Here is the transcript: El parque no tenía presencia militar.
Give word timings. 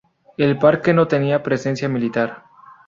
El 0.37 0.57
parque 0.57 0.95
no 0.95 1.07
tenía 1.07 1.43
presencia 1.43 1.87
militar. 1.87 2.45